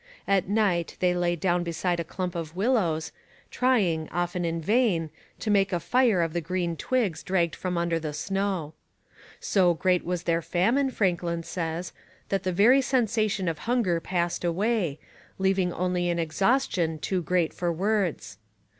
At 0.27 0.49
night 0.49 0.95
they 0.99 1.13
lay 1.13 1.35
down 1.35 1.63
beside 1.63 1.99
a 1.99 2.03
clump 2.03 2.33
of 2.33 2.55
willows, 2.55 3.11
trying, 3.51 4.09
often 4.09 4.43
in 4.43 4.59
vain, 4.59 5.11
to 5.37 5.51
make 5.51 5.71
a 5.71 5.79
fire 5.79 6.23
of 6.23 6.33
the 6.33 6.41
green 6.41 6.75
twigs 6.75 7.21
dragged 7.21 7.55
from 7.55 7.77
under 7.77 7.99
the 7.99 8.11
snow. 8.11 8.73
So 9.39 9.75
great 9.75 10.03
was 10.03 10.23
their 10.23 10.41
famine, 10.41 10.89
Franklin 10.89 11.43
says, 11.43 11.93
that 12.29 12.41
the 12.41 12.51
very 12.51 12.81
sensation 12.81 13.47
of 13.47 13.59
hunger 13.69 13.99
passed 13.99 14.43
away, 14.43 14.97
leaving 15.37 15.71
only 15.71 16.09
an 16.09 16.17
exhaustion 16.17 16.97
too 16.97 17.21
great 17.21 17.53
for 17.53 17.71
words. 17.71 18.39